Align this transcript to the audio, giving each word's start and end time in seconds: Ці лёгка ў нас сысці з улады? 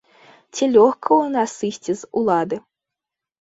Ці 0.53 0.69
лёгка 0.75 1.09
ў 1.17 1.25
нас 1.35 1.53
сысці 1.59 1.91
з 2.01 2.11
улады? 2.23 2.61